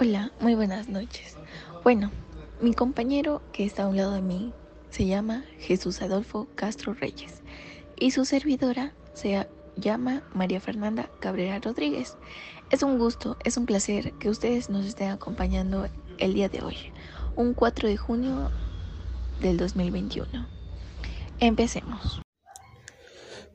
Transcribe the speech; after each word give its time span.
Hola, 0.00 0.30
muy 0.38 0.54
buenas 0.54 0.88
noches. 0.88 1.34
Bueno, 1.82 2.12
mi 2.60 2.72
compañero 2.72 3.42
que 3.52 3.64
está 3.64 3.82
a 3.82 3.88
un 3.88 3.96
lado 3.96 4.12
de 4.12 4.22
mí 4.22 4.52
se 4.90 5.06
llama 5.06 5.44
Jesús 5.58 6.00
Adolfo 6.02 6.46
Castro 6.54 6.94
Reyes 6.94 7.42
y 7.98 8.12
su 8.12 8.24
servidora 8.24 8.94
se 9.14 9.48
llama 9.76 10.22
María 10.32 10.60
Fernanda 10.60 11.10
Cabrera 11.18 11.58
Rodríguez. 11.58 12.16
Es 12.70 12.84
un 12.84 12.96
gusto, 12.96 13.38
es 13.44 13.56
un 13.56 13.66
placer 13.66 14.12
que 14.20 14.30
ustedes 14.30 14.70
nos 14.70 14.86
estén 14.86 15.10
acompañando 15.10 15.88
el 16.18 16.32
día 16.32 16.48
de 16.48 16.62
hoy, 16.62 16.76
un 17.34 17.52
4 17.52 17.88
de 17.88 17.96
junio 17.96 18.52
del 19.42 19.56
2021. 19.56 20.46
Empecemos. 21.40 22.22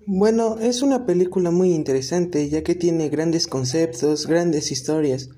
Bueno, 0.05 0.59
es 0.59 0.81
una 0.81 1.05
película 1.05 1.51
muy 1.51 1.73
interesante 1.73 2.49
ya 2.49 2.63
que 2.63 2.75
tiene 2.75 3.07
grandes 3.07 3.47
conceptos, 3.47 4.27
grandes 4.27 4.73
historias. 4.73 5.29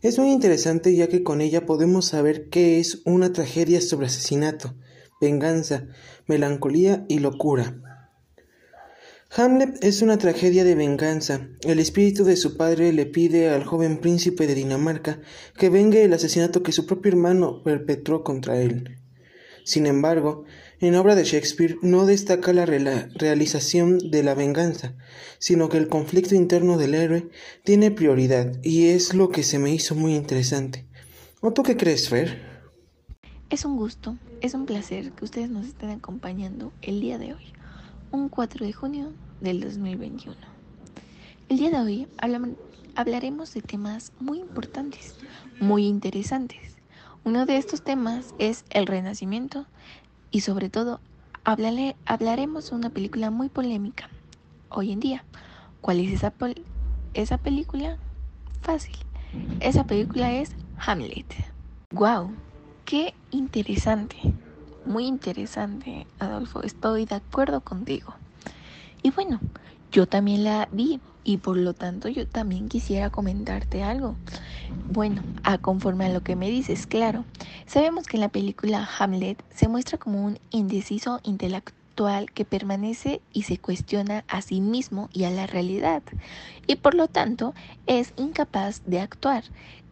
Es 0.00 0.16
muy 0.18 0.30
interesante 0.30 0.94
ya 0.94 1.08
que 1.08 1.24
con 1.24 1.40
ella 1.40 1.66
podemos 1.66 2.06
saber 2.06 2.48
qué 2.50 2.78
es 2.78 3.02
una 3.04 3.32
tragedia 3.32 3.80
sobre 3.80 4.06
asesinato, 4.06 4.76
venganza, 5.20 5.88
melancolía 6.28 7.04
y 7.08 7.18
locura. 7.18 7.76
Hamlet 9.36 9.84
es 9.84 10.00
una 10.00 10.16
tragedia 10.16 10.62
de 10.62 10.76
venganza. 10.76 11.48
El 11.62 11.80
espíritu 11.80 12.24
de 12.24 12.36
su 12.36 12.56
padre 12.56 12.92
le 12.92 13.06
pide 13.06 13.50
al 13.50 13.64
joven 13.64 13.98
príncipe 13.98 14.46
de 14.46 14.54
Dinamarca 14.54 15.20
que 15.56 15.68
vengue 15.68 16.04
el 16.04 16.12
asesinato 16.12 16.62
que 16.62 16.72
su 16.72 16.86
propio 16.86 17.10
hermano 17.10 17.62
perpetró 17.64 18.22
contra 18.22 18.60
él. 18.60 18.98
Sin 19.68 19.86
embargo, 19.86 20.46
en 20.80 20.94
obra 20.94 21.14
de 21.14 21.24
Shakespeare 21.24 21.76
no 21.82 22.06
destaca 22.06 22.54
la 22.54 22.64
realización 22.64 23.98
de 23.98 24.22
la 24.22 24.32
venganza, 24.34 24.94
sino 25.38 25.68
que 25.68 25.76
el 25.76 25.88
conflicto 25.88 26.34
interno 26.34 26.78
del 26.78 26.94
héroe 26.94 27.28
tiene 27.64 27.90
prioridad 27.90 28.50
y 28.62 28.86
es 28.86 29.12
lo 29.12 29.28
que 29.28 29.42
se 29.42 29.58
me 29.58 29.70
hizo 29.70 29.94
muy 29.94 30.14
interesante. 30.14 30.86
¿O 31.42 31.52
tú 31.52 31.64
qué 31.64 31.76
crees, 31.76 32.08
Fer? 32.08 32.62
Es 33.50 33.66
un 33.66 33.76
gusto, 33.76 34.16
es 34.40 34.54
un 34.54 34.64
placer 34.64 35.12
que 35.12 35.26
ustedes 35.26 35.50
nos 35.50 35.66
estén 35.66 35.90
acompañando 35.90 36.72
el 36.80 37.02
día 37.02 37.18
de 37.18 37.34
hoy, 37.34 37.52
un 38.10 38.30
4 38.30 38.64
de 38.64 38.72
junio 38.72 39.12
del 39.42 39.60
2021. 39.60 40.34
El 41.50 41.58
día 41.58 41.68
de 41.68 41.76
hoy 41.76 42.08
hablaremos 42.94 43.52
de 43.52 43.60
temas 43.60 44.12
muy 44.18 44.38
importantes, 44.38 45.16
muy 45.60 45.84
interesantes 45.84 46.77
uno 47.24 47.46
de 47.46 47.56
estos 47.56 47.82
temas 47.82 48.34
es 48.38 48.64
el 48.70 48.86
renacimiento 48.86 49.66
y 50.30 50.40
sobre 50.40 50.70
todo 50.70 51.00
hablaremos 51.44 52.70
de 52.70 52.76
una 52.76 52.90
película 52.90 53.30
muy 53.30 53.48
polémica 53.48 54.08
hoy 54.68 54.92
en 54.92 55.00
día. 55.00 55.24
¿Cuál 55.80 56.00
es 56.00 56.12
esa, 56.12 56.32
esa 57.14 57.38
película? 57.38 57.96
Fácil. 58.62 58.96
Esa 59.60 59.84
película 59.84 60.32
es 60.32 60.52
Hamlet. 60.78 61.26
¡Wow! 61.92 62.32
¡Qué 62.84 63.14
interesante! 63.30 64.16
Muy 64.84 65.06
interesante, 65.06 66.06
Adolfo. 66.18 66.62
Estoy 66.62 67.04
de 67.04 67.16
acuerdo 67.16 67.60
contigo. 67.60 68.14
Y 69.02 69.10
bueno, 69.10 69.38
yo 69.92 70.06
también 70.06 70.44
la 70.44 70.68
vi 70.72 71.00
y 71.24 71.36
por 71.38 71.56
lo 71.56 71.74
tanto 71.74 72.08
yo 72.08 72.26
también 72.26 72.68
quisiera 72.68 73.10
comentarte 73.10 73.82
algo. 73.82 74.16
Bueno, 74.88 75.22
a 75.42 75.58
conforme 75.58 76.06
a 76.06 76.08
lo 76.08 76.22
que 76.22 76.36
me 76.36 76.48
dices, 76.48 76.86
claro, 76.86 77.24
sabemos 77.66 78.06
que 78.06 78.16
en 78.16 78.22
la 78.22 78.28
película 78.28 78.88
Hamlet 78.98 79.44
se 79.54 79.68
muestra 79.68 79.98
como 79.98 80.24
un 80.24 80.38
indeciso 80.50 81.20
intelectual 81.22 82.30
que 82.32 82.44
permanece 82.44 83.20
y 83.32 83.42
se 83.42 83.58
cuestiona 83.58 84.24
a 84.28 84.40
sí 84.40 84.60
mismo 84.60 85.08
y 85.12 85.24
a 85.24 85.30
la 85.30 85.46
realidad, 85.46 86.02
y 86.66 86.76
por 86.76 86.94
lo 86.94 87.08
tanto 87.08 87.54
es 87.86 88.12
incapaz 88.16 88.82
de 88.84 89.00
actuar. 89.00 89.44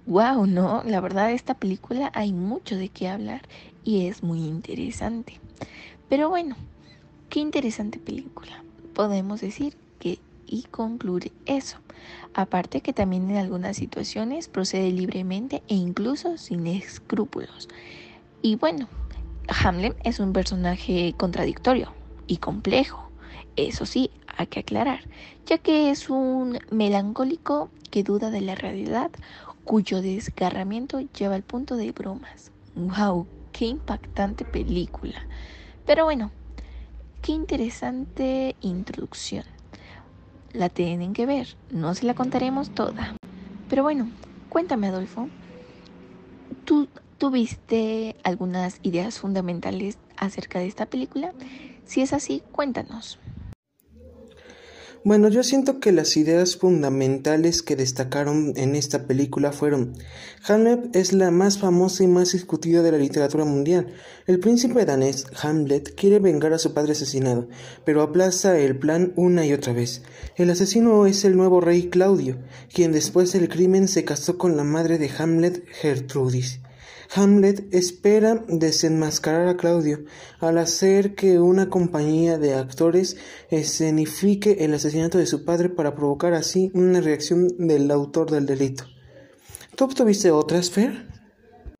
Wow, 0.06 0.46
no, 0.46 0.82
la 0.84 1.00
verdad 1.00 1.32
esta 1.32 1.54
película 1.54 2.12
hay 2.14 2.32
mucho 2.32 2.76
de 2.76 2.88
qué 2.88 3.08
hablar 3.08 3.42
y 3.84 4.06
es 4.06 4.22
muy 4.22 4.38
interesante. 4.38 5.40
Pero 6.08 6.28
bueno, 6.28 6.56
qué 7.28 7.40
interesante 7.40 7.98
película. 7.98 8.64
Podemos 8.94 9.40
decir 9.40 9.76
y 10.46 10.62
concluir 10.64 11.32
eso. 11.46 11.78
Aparte 12.34 12.80
que 12.80 12.92
también 12.92 13.30
en 13.30 13.36
algunas 13.36 13.76
situaciones 13.76 14.48
procede 14.48 14.90
libremente 14.90 15.62
e 15.68 15.74
incluso 15.74 16.36
sin 16.36 16.66
escrúpulos. 16.66 17.68
Y 18.42 18.56
bueno, 18.56 18.88
Hamlet 19.48 19.96
es 20.04 20.20
un 20.20 20.32
personaje 20.32 21.14
contradictorio 21.16 21.92
y 22.26 22.38
complejo. 22.38 23.10
Eso 23.56 23.86
sí, 23.86 24.10
hay 24.36 24.46
que 24.48 24.60
aclarar, 24.60 25.00
ya 25.46 25.58
que 25.58 25.90
es 25.90 26.10
un 26.10 26.58
melancólico 26.70 27.70
que 27.90 28.02
duda 28.02 28.30
de 28.30 28.42
la 28.42 28.54
realidad, 28.54 29.10
cuyo 29.64 30.02
desgarramiento 30.02 31.00
lleva 31.00 31.34
al 31.34 31.42
punto 31.42 31.76
de 31.76 31.92
bromas. 31.92 32.52
¡Wow! 32.74 33.26
¡Qué 33.52 33.64
impactante 33.64 34.44
película! 34.44 35.26
Pero 35.86 36.04
bueno, 36.04 36.30
qué 37.22 37.32
interesante 37.32 38.56
introducción 38.60 39.55
la 40.52 40.68
tienen 40.70 41.12
que 41.12 41.26
ver, 41.26 41.58
no 41.68 41.94
se 41.94 42.06
la 42.06 42.14
contaremos 42.14 42.72
toda. 42.72 43.18
Pero 43.68 43.82
bueno, 43.82 44.12
cuéntame 44.48 44.88
Adolfo, 44.88 45.30
¿tú 46.64 46.90
tuviste 47.18 48.16
algunas 48.22 48.78
ideas 48.82 49.18
fundamentales 49.18 49.98
acerca 50.16 50.58
de 50.58 50.66
esta 50.66 50.86
película? 50.86 51.34
Si 51.84 52.02
es 52.02 52.12
así, 52.12 52.44
cuéntanos. 52.50 53.18
Bueno, 55.06 55.28
yo 55.28 55.44
siento 55.44 55.78
que 55.78 55.92
las 55.92 56.16
ideas 56.16 56.56
fundamentales 56.56 57.62
que 57.62 57.76
destacaron 57.76 58.54
en 58.56 58.74
esta 58.74 59.06
película 59.06 59.52
fueron 59.52 59.92
Hamlet 60.48 60.96
es 60.96 61.12
la 61.12 61.30
más 61.30 61.58
famosa 61.58 62.02
y 62.02 62.08
más 62.08 62.32
discutida 62.32 62.82
de 62.82 62.90
la 62.90 62.98
literatura 62.98 63.44
mundial. 63.44 63.86
El 64.26 64.40
príncipe 64.40 64.84
danés 64.84 65.26
Hamlet 65.40 65.94
quiere 65.94 66.18
vengar 66.18 66.52
a 66.54 66.58
su 66.58 66.74
padre 66.74 66.90
asesinado, 66.90 67.46
pero 67.84 68.02
aplaza 68.02 68.58
el 68.58 68.80
plan 68.80 69.12
una 69.14 69.46
y 69.46 69.52
otra 69.52 69.72
vez. 69.72 70.02
El 70.34 70.50
asesino 70.50 71.06
es 71.06 71.24
el 71.24 71.36
nuevo 71.36 71.60
rey 71.60 71.88
Claudio, 71.88 72.38
quien 72.74 72.90
después 72.90 73.32
del 73.32 73.48
crimen 73.48 73.86
se 73.86 74.04
casó 74.04 74.38
con 74.38 74.56
la 74.56 74.64
madre 74.64 74.98
de 74.98 75.08
Hamlet, 75.16 75.64
Gertrudis. 75.68 76.58
Hamlet 77.14 77.72
espera 77.72 78.42
desenmascarar 78.48 79.48
a 79.48 79.56
Claudio 79.56 80.04
al 80.40 80.58
hacer 80.58 81.14
que 81.14 81.40
una 81.40 81.68
compañía 81.68 82.38
de 82.38 82.54
actores 82.54 83.16
escenifique 83.50 84.64
el 84.64 84.74
asesinato 84.74 85.18
de 85.18 85.26
su 85.26 85.44
padre 85.44 85.68
para 85.68 85.94
provocar 85.94 86.34
así 86.34 86.70
una 86.74 87.00
reacción 87.00 87.48
del 87.58 87.90
autor 87.90 88.30
del 88.30 88.46
delito. 88.46 88.84
¿Tú 89.76 89.84
obtuviste 89.84 90.30
otras, 90.30 90.70
Fer? 90.70 91.06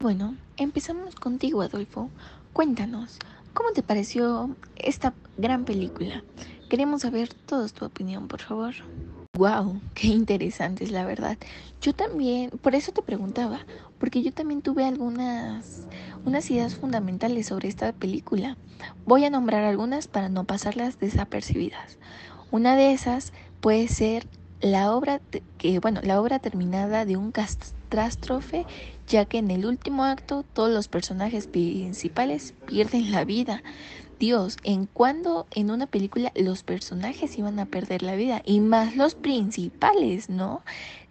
Bueno, 0.01 0.37
empezamos 0.57 1.15
contigo, 1.15 1.63
Adolfo. 1.63 2.11
Cuéntanos, 2.53 3.19
¿cómo 3.55 3.73
te 3.73 3.83
pareció 3.83 4.55
esta 4.77 5.15
gran 5.39 5.65
película? 5.65 6.23
Queremos 6.69 7.03
saber 7.03 7.33
toda 7.33 7.69
tu 7.69 7.85
opinión, 7.85 8.29
por 8.29 8.41
favor. 8.41 8.75
Wow, 9.37 9.83
qué 9.95 10.07
interesante 10.09 10.85
es 10.85 10.91
la 10.91 11.05
verdad. 11.05 11.37
Yo 11.83 11.93
también, 11.93 12.51
por 12.51 12.75
eso 12.75 12.93
te 12.93 13.03
preguntaba, 13.03 13.67
porque 13.99 14.23
yo 14.23 14.33
también 14.33 14.63
tuve 14.63 14.85
algunas 14.85 15.87
unas 16.25 16.51
ideas 16.51 16.75
fundamentales 16.75 17.47
sobre 17.47 17.69
esta 17.69 17.93
película. 17.93 18.57
Voy 19.05 19.25
a 19.27 19.31
nombrar 19.31 19.65
algunas 19.65 20.09
para 20.09 20.29
no 20.31 20.45
pasarlas 20.45 20.99
desapercibidas. 20.99 21.99
Una 22.51 22.77
de 22.77 22.93
esas 22.93 23.33
puede 23.61 23.89
ser 23.89 24.27
la 24.61 24.93
obra 24.93 25.21
que 25.59 25.79
bueno, 25.81 26.01
la 26.03 26.21
obra 26.21 26.39
terminada 26.39 27.05
de 27.05 27.17
un 27.19 27.31
catástrofe, 27.31 28.67
ya 29.07 29.27
que 29.27 29.39
en 29.39 29.51
el 29.51 29.67
último 29.67 30.05
acto 30.05 30.45
todos 30.45 30.71
los 30.71 30.89
personajes 30.89 31.47
principales 31.47 32.55
pierden 32.65 33.13
la 33.13 33.25
vida. 33.25 33.63
Dios, 34.19 34.57
en 34.65 34.87
cuando 34.87 35.47
en 35.55 35.71
una 35.71 35.87
película 35.87 36.33
los 36.35 36.63
personajes 36.63 37.37
iban 37.37 37.59
a 37.59 37.67
perder 37.67 38.03
la 38.03 38.17
vida 38.17 38.41
y 38.45 38.61
más 38.61 38.97
los 38.97 39.15
principales, 39.15 40.31
¿no? 40.31 40.63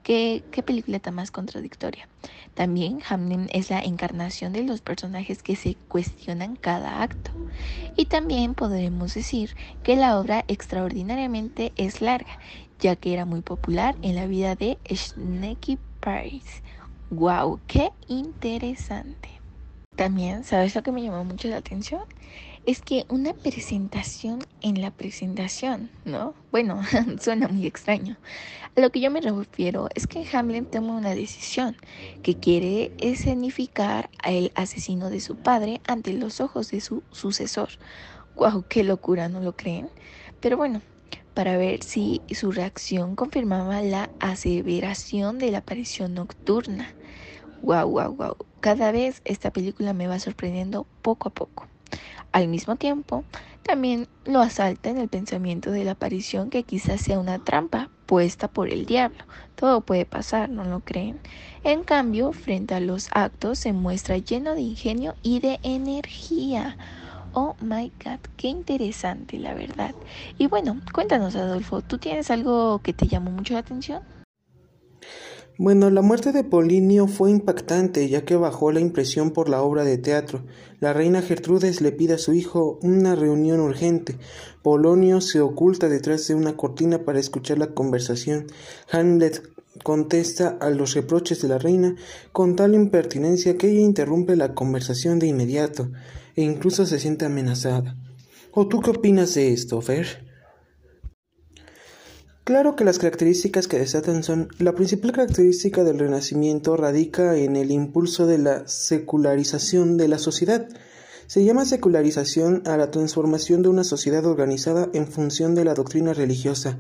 ¿Qué, 0.02 0.44
película 0.66 1.00
tan 1.00 1.16
más 1.16 1.32
contradictoria? 1.32 2.08
También 2.54 3.00
Hamlet 3.08 3.50
es 3.52 3.70
la 3.70 3.80
encarnación 3.80 4.54
de 4.54 4.64
los 4.64 4.82
personajes 4.82 5.44
que 5.44 5.56
se 5.56 5.78
cuestionan 5.88 6.56
cada 6.56 7.02
acto. 7.02 7.32
Y 7.96 8.06
también 8.06 8.54
podremos 8.54 9.14
decir 9.14 9.56
que 9.84 9.96
la 9.96 10.20
obra 10.20 10.46
extraordinariamente 10.48 11.74
es 11.76 12.02
larga, 12.02 12.40
ya 12.80 12.96
que 12.96 13.14
era 13.14 13.26
muy 13.26 13.42
popular 13.42 13.96
en 14.02 14.16
la 14.16 14.28
vida 14.28 14.56
de 14.56 14.78
Snakey 14.92 15.80
Paris. 16.00 16.64
¡Wow! 17.10 17.62
¡Qué 17.68 17.92
interesante! 18.08 19.30
También, 19.96 20.44
¿sabes 20.44 20.76
lo 20.76 20.84
que 20.84 20.92
me 20.92 21.02
llamó 21.02 21.24
mucho 21.24 21.48
la 21.48 21.58
atención? 21.58 22.02
Es 22.66 22.82
que 22.82 23.06
una 23.10 23.34
presentación 23.34 24.40
en 24.62 24.82
la 24.82 24.90
presentación, 24.90 25.92
¿no? 26.04 26.34
Bueno, 26.52 26.82
suena 27.22 27.48
muy 27.48 27.68
extraño. 27.68 28.18
A 28.76 28.82
lo 28.82 28.90
que 28.90 29.00
yo 29.00 29.12
me 29.12 29.22
refiero 29.22 29.88
es 29.94 30.08
que 30.08 30.26
Hamlet 30.34 30.72
toma 30.72 30.98
una 30.98 31.14
decisión 31.14 31.78
que 32.24 32.36
quiere 32.36 32.92
escenificar 32.98 34.10
al 34.24 34.52
asesino 34.56 35.10
de 35.10 35.20
su 35.20 35.36
padre 35.36 35.82
ante 35.88 36.14
los 36.14 36.42
ojos 36.42 36.72
de 36.72 36.82
su 36.82 37.04
sucesor. 37.12 37.70
¡Guau! 38.36 38.64
¡Qué 38.68 38.84
locura! 38.84 39.30
¿No 39.30 39.42
lo 39.42 39.56
creen? 39.56 39.90
Pero 40.42 40.58
bueno, 40.58 40.82
para 41.36 41.58
ver 41.58 41.84
si 41.84 42.22
su 42.32 42.52
reacción 42.52 43.16
confirmaba 43.16 43.82
la 43.82 44.10
aseveración 44.20 45.38
de 45.38 45.52
la 45.52 45.60
aparición 45.60 46.16
nocturna. 46.16 46.94
Wow, 47.62 47.90
wow, 47.90 48.16
wow. 48.16 48.36
Cada 48.60 48.92
vez 48.92 49.22
esta 49.24 49.52
película 49.52 49.94
me 49.94 50.08
va 50.08 50.20
sorprendiendo 50.20 50.88
poco 51.02 51.30
a 51.30 51.34
poco. 51.34 51.68
Al 52.36 52.50
mismo 52.50 52.76
tiempo, 52.76 53.24
también 53.64 54.10
lo 54.26 54.42
asalta 54.42 54.90
en 54.90 54.98
el 54.98 55.08
pensamiento 55.08 55.72
de 55.72 55.86
la 55.86 55.92
aparición 55.92 56.50
que 56.50 56.64
quizás 56.64 57.00
sea 57.00 57.18
una 57.18 57.40
trampa 57.40 57.90
puesta 58.06 58.50
por 58.50 58.68
el 58.68 58.86
diablo. 58.86 59.24
Todo 59.56 59.80
puede 59.80 60.04
pasar, 60.06 60.50
¿no 60.50 60.66
lo 60.66 60.82
creen? 60.82 61.18
En 61.64 61.86
cambio, 61.86 62.34
frente 62.34 62.76
a 62.76 62.82
los 62.82 63.08
actos 63.14 63.60
se 63.60 63.72
muestra 63.72 64.18
lleno 64.18 64.54
de 64.54 64.60
ingenio 64.60 65.16
y 65.24 65.40
de 65.40 65.62
energía. 65.64 66.78
Oh 67.32 67.56
my 67.62 67.94
god, 68.04 68.20
qué 68.36 68.50
interesante, 68.50 69.40
la 69.40 69.54
verdad. 69.54 69.96
Y 70.38 70.48
bueno, 70.48 70.82
cuéntanos, 70.94 71.38
Adolfo, 71.38 71.84
¿tú 71.84 72.00
tienes 72.00 72.30
algo 72.32 72.80
que 72.80 72.92
te 72.92 73.08
llamó 73.08 73.32
mucho 73.32 73.54
la 73.54 73.62
atención? 73.62 74.02
Bueno, 75.58 75.90
la 75.90 76.02
muerte 76.02 76.34
de 76.34 76.44
Polinio 76.44 77.08
fue 77.08 77.32
impactante, 77.32 78.10
ya 78.10 78.26
que 78.26 78.36
bajó 78.36 78.74
la 78.74 78.82
impresión 78.82 79.32
por 79.32 79.48
la 79.48 79.62
obra 79.62 79.86
de 79.86 79.98
teatro. 79.98 80.44
La 80.82 80.92
reina 80.92 81.22
Gertrudes 81.22 81.80
le 81.80 81.94
pide 81.94 82.16
a 82.16 82.18
su 82.18 82.34
hijo 82.34 82.78
una 82.82 83.16
reunión 83.16 83.62
urgente. 83.62 84.18
Polonio 84.64 85.22
se 85.22 85.40
oculta 85.40 85.88
detrás 85.88 86.28
de 86.28 86.36
una 86.36 86.58
cortina 86.58 87.06
para 87.06 87.22
escuchar 87.22 87.58
la 87.58 87.68
conversación. 87.68 88.48
Hamlet 88.92 89.50
contesta 89.82 90.58
a 90.60 90.70
los 90.72 90.94
reproches 90.94 91.42
de 91.42 91.48
la 91.48 91.58
reina 91.58 91.96
con 92.34 92.58
tal 92.58 92.76
impertinencia 92.76 93.58
que 93.58 93.70
ella 93.70 93.80
interrumpe 93.80 94.36
la 94.36 94.56
conversación 94.56 95.20
de 95.20 95.28
inmediato 95.28 95.90
e 96.36 96.42
incluso 96.42 96.86
se 96.86 97.00
siente 97.00 97.24
amenazada. 97.24 97.96
¿O 98.52 98.68
tú 98.68 98.82
qué 98.82 98.90
opinas 98.90 99.34
de 99.36 99.54
esto, 99.54 99.80
Fer? 99.80 100.25
Claro 102.46 102.76
que 102.76 102.84
las 102.84 103.00
características 103.00 103.68
que 103.68 103.80
desatan 103.80 104.22
son 104.22 104.50
la 104.60 104.76
principal 104.76 105.12
característica 105.12 105.84
del 105.84 105.98
Renacimiento 105.98 106.78
radica 106.78 107.36
en 107.38 107.56
el 107.56 107.72
impulso 107.72 108.28
de 108.28 108.38
la 108.38 108.68
secularización 108.68 109.98
de 109.98 110.08
la 110.08 110.20
sociedad. 110.20 110.70
Se 111.26 111.44
llama 111.44 111.66
secularización 111.66 112.62
a 112.68 112.78
la 112.78 112.92
transformación 112.92 113.64
de 113.64 113.70
una 113.70 113.84
sociedad 113.84 114.24
organizada 114.28 114.90
en 114.94 115.08
función 115.08 115.56
de 115.56 115.66
la 115.66 115.74
doctrina 115.74 116.14
religiosa, 116.14 116.78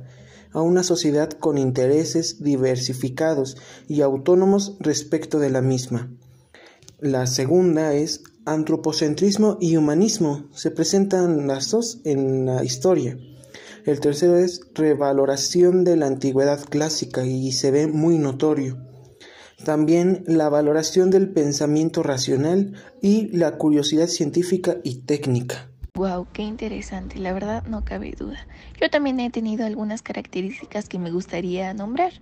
a 0.51 0.61
una 0.61 0.83
sociedad 0.83 1.31
con 1.31 1.57
intereses 1.57 2.43
diversificados 2.43 3.57
y 3.87 4.01
autónomos 4.01 4.77
respecto 4.79 5.39
de 5.39 5.49
la 5.49 5.63
misma. 5.63 6.11
La 6.99 7.25
segunda 7.25 7.95
es 7.95 8.21
antropocentrismo 8.45 9.57
y 9.59 9.77
humanismo. 9.77 10.47
Se 10.53 10.69
presentan 10.69 11.47
las 11.47 11.71
dos 11.71 12.01
en 12.03 12.45
la 12.45 12.63
historia. 12.63 13.17
El 13.85 13.99
tercero 13.99 14.35
es 14.35 14.61
revaloración 14.73 15.83
de 15.83 15.95
la 15.95 16.07
antigüedad 16.07 16.59
clásica 16.59 17.23
y 17.23 17.51
se 17.51 17.69
ve 17.69 17.85
muy 17.85 18.17
notorio. 18.17 18.79
También 19.63 20.23
la 20.25 20.49
valoración 20.49 21.11
del 21.11 21.29
pensamiento 21.29 22.01
racional 22.01 22.73
y 23.03 23.27
la 23.27 23.59
curiosidad 23.59 24.07
científica 24.07 24.77
y 24.83 25.01
técnica. 25.01 25.69
Wow, 25.93 26.25
qué 26.33 26.41
interesante, 26.41 27.19
la 27.19 27.31
verdad 27.31 27.63
no 27.67 27.85
cabe 27.85 28.15
duda. 28.17 28.47
Yo 28.81 28.89
también 28.89 29.19
he 29.19 29.29
tenido 29.29 29.67
algunas 29.67 30.01
características 30.01 30.89
que 30.89 30.97
me 30.97 31.11
gustaría 31.11 31.71
nombrar, 31.75 32.13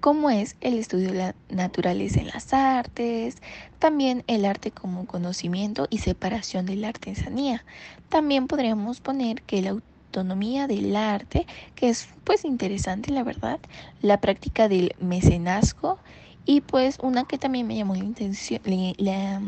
como 0.00 0.30
es 0.30 0.56
el 0.60 0.78
estudio 0.78 1.10
de 1.10 1.18
la 1.18 1.34
naturaleza 1.50 2.20
en 2.20 2.28
las 2.28 2.54
artes, 2.54 3.38
también 3.80 4.22
el 4.28 4.44
arte 4.44 4.70
como 4.70 5.06
conocimiento 5.06 5.88
y 5.90 5.98
separación 5.98 6.64
de 6.64 6.76
la 6.76 6.88
artesanía. 6.88 7.64
También 8.08 8.46
podríamos 8.46 9.00
poner 9.00 9.42
que 9.42 9.58
el 9.58 9.82
autonomía 10.08 10.66
del 10.66 10.96
arte, 10.96 11.46
que 11.74 11.90
es 11.90 12.08
pues 12.24 12.44
interesante 12.44 13.12
la 13.12 13.22
verdad, 13.22 13.60
la 14.00 14.20
práctica 14.20 14.68
del 14.68 14.94
mecenazgo 15.00 15.98
y 16.46 16.62
pues 16.62 16.98
una 17.02 17.24
que 17.24 17.38
también 17.38 17.66
me 17.66 17.76
llamó 17.76 17.94
la, 17.94 19.42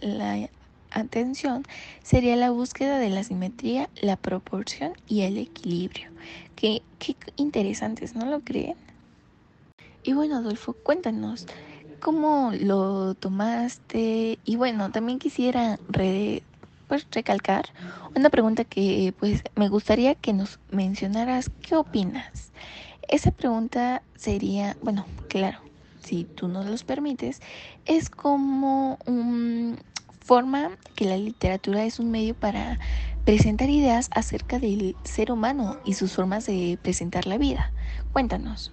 la 0.00 0.48
atención 0.90 1.62
sería 2.02 2.36
la 2.36 2.50
búsqueda 2.50 2.98
de 2.98 3.10
la 3.10 3.22
simetría, 3.22 3.90
la 4.00 4.16
proporción 4.16 4.94
y 5.06 5.22
el 5.22 5.36
equilibrio. 5.36 6.10
Qué, 6.56 6.82
qué 6.98 7.14
interesantes, 7.36 8.14
¿no 8.14 8.24
lo 8.26 8.40
creen? 8.40 8.76
Y 10.04 10.14
bueno, 10.14 10.36
Adolfo, 10.36 10.72
cuéntanos, 10.72 11.46
¿cómo 12.00 12.50
lo 12.58 13.14
tomaste? 13.14 14.38
Y 14.44 14.56
bueno, 14.56 14.90
también 14.90 15.18
quisiera 15.18 15.78
re 15.88 16.42
recalcar 17.10 17.66
una 18.14 18.30
pregunta 18.30 18.64
que 18.64 19.14
pues 19.18 19.42
me 19.54 19.68
gustaría 19.68 20.14
que 20.14 20.32
nos 20.32 20.58
mencionaras 20.70 21.50
qué 21.60 21.76
opinas. 21.76 22.52
Esa 23.08 23.30
pregunta 23.30 24.02
sería, 24.16 24.76
bueno, 24.82 25.06
claro, 25.28 25.58
si 26.02 26.24
tú 26.24 26.48
nos 26.48 26.66
los 26.66 26.84
permites, 26.84 27.40
es 27.84 28.10
como 28.10 28.98
un 29.06 29.78
forma 30.24 30.70
que 30.94 31.04
la 31.04 31.16
literatura 31.16 31.84
es 31.84 31.98
un 31.98 32.10
medio 32.10 32.34
para 32.34 32.78
presentar 33.24 33.70
ideas 33.70 34.08
acerca 34.12 34.58
del 34.58 34.96
ser 35.04 35.32
humano 35.32 35.78
y 35.84 35.94
sus 35.94 36.12
formas 36.12 36.46
de 36.46 36.78
presentar 36.82 37.26
la 37.26 37.38
vida. 37.38 37.72
Cuéntanos. 38.12 38.72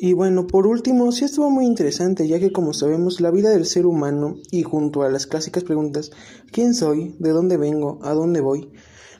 Y 0.00 0.12
bueno, 0.12 0.46
por 0.46 0.68
último, 0.68 1.10
sí 1.10 1.24
estuvo 1.24 1.50
muy 1.50 1.66
interesante, 1.66 2.28
ya 2.28 2.38
que 2.38 2.52
como 2.52 2.72
sabemos, 2.72 3.20
la 3.20 3.32
vida 3.32 3.50
del 3.50 3.66
ser 3.66 3.84
humano 3.84 4.36
y 4.52 4.62
junto 4.62 5.02
a 5.02 5.08
las 5.08 5.26
clásicas 5.26 5.64
preguntas, 5.64 6.12
¿quién 6.52 6.72
soy? 6.74 7.16
¿De 7.18 7.30
dónde 7.30 7.56
vengo? 7.56 7.98
¿A 8.02 8.12
dónde 8.14 8.40
voy? 8.40 8.70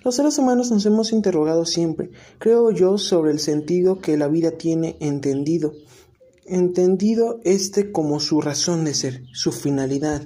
Los 0.05 0.15
seres 0.15 0.39
humanos 0.39 0.71
nos 0.71 0.87
hemos 0.87 1.13
interrogado 1.13 1.65
siempre, 1.65 2.13
creo 2.39 2.71
yo, 2.71 2.97
sobre 2.97 3.33
el 3.33 3.41
sentido 3.41 3.99
que 3.99 4.17
la 4.17 4.29
vida 4.29 4.53
tiene 4.53 4.97
entendido 5.01 5.73
entendido 6.49 7.41
este 7.45 7.93
como 7.93 8.21
su 8.21 8.41
razón 8.41 8.85
de 8.85 8.95
ser, 8.95 9.23
su 9.33 9.53
finalidad, 9.53 10.23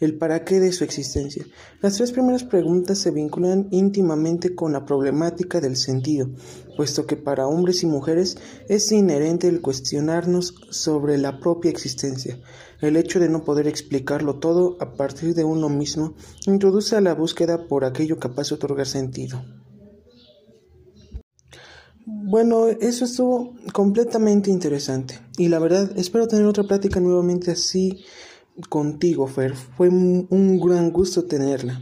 el 0.00 0.16
para 0.18 0.44
qué 0.44 0.60
de 0.60 0.72
su 0.72 0.84
existencia. 0.84 1.44
Las 1.80 1.96
tres 1.96 2.12
primeras 2.12 2.44
preguntas 2.44 2.98
se 2.98 3.10
vinculan 3.10 3.68
íntimamente 3.70 4.54
con 4.54 4.72
la 4.72 4.84
problemática 4.84 5.60
del 5.60 5.76
sentido, 5.76 6.30
puesto 6.76 7.06
que 7.06 7.16
para 7.16 7.46
hombres 7.46 7.82
y 7.82 7.86
mujeres 7.86 8.36
es 8.68 8.90
inherente 8.92 9.48
el 9.48 9.60
cuestionarnos 9.60 10.54
sobre 10.70 11.18
la 11.18 11.40
propia 11.40 11.70
existencia. 11.70 12.38
El 12.80 12.96
hecho 12.96 13.20
de 13.20 13.28
no 13.28 13.44
poder 13.44 13.66
explicarlo 13.66 14.38
todo 14.38 14.76
a 14.80 14.94
partir 14.94 15.34
de 15.34 15.44
uno 15.44 15.68
mismo 15.68 16.14
introduce 16.46 16.96
a 16.96 17.00
la 17.00 17.14
búsqueda 17.14 17.66
por 17.66 17.84
aquello 17.84 18.18
capaz 18.18 18.48
de 18.50 18.56
otorgar 18.56 18.86
sentido. 18.86 19.42
Bueno, 22.06 22.68
eso 22.68 23.04
estuvo 23.04 23.54
completamente 23.72 24.50
interesante. 24.50 25.18
Y 25.38 25.48
la 25.48 25.58
verdad, 25.58 25.90
espero 25.96 26.28
tener 26.28 26.44
otra 26.46 26.64
plática 26.64 27.00
nuevamente 27.00 27.50
así 27.50 28.04
contigo, 28.68 29.26
Fer. 29.26 29.54
Fue 29.54 29.88
un 29.88 30.60
gran 30.60 30.90
gusto 30.90 31.24
tenerla. 31.24 31.80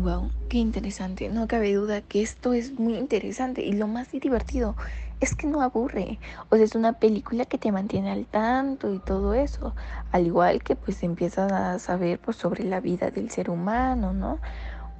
Wow, 0.00 0.30
qué 0.48 0.58
interesante. 0.58 1.28
No 1.28 1.46
cabe 1.46 1.74
duda 1.74 2.00
que 2.00 2.22
esto 2.22 2.54
es 2.54 2.78
muy 2.78 2.96
interesante 2.96 3.62
y 3.64 3.72
lo 3.72 3.86
más 3.86 4.10
divertido 4.10 4.74
es 5.20 5.36
que 5.36 5.46
no 5.46 5.62
aburre. 5.62 6.18
O 6.50 6.56
sea, 6.56 6.64
es 6.64 6.74
una 6.74 6.94
película 6.94 7.44
que 7.44 7.56
te 7.56 7.70
mantiene 7.70 8.10
al 8.10 8.26
tanto 8.26 8.92
y 8.92 8.98
todo 8.98 9.34
eso. 9.34 9.74
Al 10.10 10.26
igual 10.26 10.62
que 10.64 10.74
pues 10.74 11.04
empiezas 11.04 11.52
a 11.52 11.78
saber 11.78 12.18
pues 12.18 12.36
sobre 12.36 12.64
la 12.64 12.80
vida 12.80 13.10
del 13.12 13.30
ser 13.30 13.48
humano, 13.48 14.12
¿no? 14.12 14.40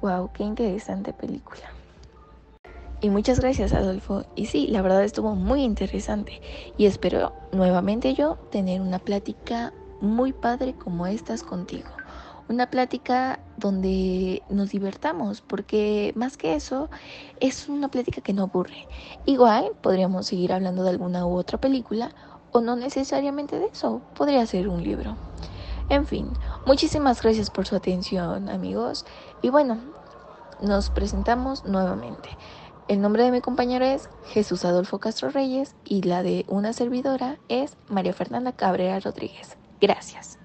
Wow, 0.01 0.31
qué 0.33 0.43
interesante 0.43 1.11
película. 1.11 1.69
Y 3.03 3.09
muchas 3.09 3.41
gracias 3.41 3.73
Adolfo. 3.73 4.23
Y 4.33 4.45
sí, 4.45 4.67
la 4.67 4.81
verdad 4.81 5.03
estuvo 5.03 5.35
muy 5.35 5.61
interesante. 5.61 6.41
Y 6.77 6.85
espero 6.85 7.33
nuevamente 7.51 8.13
yo 8.13 8.37
tener 8.49 8.79
una 8.79 8.97
plática 8.97 9.73
muy 9.99 10.31
padre 10.31 10.73
como 10.73 11.05
estas 11.05 11.43
contigo. 11.43 11.89
Una 12.47 12.69
plática 12.69 13.41
donde 13.57 14.41
nos 14.47 14.69
divertamos, 14.69 15.41
porque 15.41 16.13
más 16.15 16.37
que 16.37 16.55
eso, 16.55 16.89
es 17.41 17.67
una 17.67 17.89
plática 17.89 18.21
que 18.21 18.31
no 18.31 18.43
aburre. 18.43 18.87
Igual 19.25 19.71
podríamos 19.81 20.27
seguir 20.27 20.53
hablando 20.53 20.83
de 20.83 20.91
alguna 20.91 21.25
u 21.25 21.35
otra 21.35 21.59
película, 21.59 22.15
o 22.53 22.61
no 22.61 22.77
necesariamente 22.77 23.59
de 23.59 23.65
eso, 23.65 24.01
podría 24.15 24.45
ser 24.45 24.69
un 24.69 24.81
libro. 24.81 25.17
En 25.89 26.05
fin, 26.05 26.29
muchísimas 26.65 27.21
gracias 27.21 27.49
por 27.49 27.65
su 27.67 27.75
atención 27.75 28.47
amigos. 28.47 29.05
Y 29.41 29.49
bueno, 29.49 29.77
nos 30.61 30.89
presentamos 30.89 31.65
nuevamente. 31.65 32.29
El 32.89 32.99
nombre 32.99 33.23
de 33.23 33.31
mi 33.31 33.39
compañero 33.39 33.85
es 33.85 34.09
Jesús 34.25 34.65
Adolfo 34.65 34.99
Castro 34.99 35.29
Reyes 35.29 35.75
y 35.85 36.01
la 36.01 36.21
de 36.21 36.45
una 36.49 36.73
servidora 36.73 37.39
es 37.47 37.77
María 37.87 38.13
Fernanda 38.13 38.51
Cabrera 38.51 38.99
Rodríguez. 38.99 39.57
Gracias. 39.79 40.42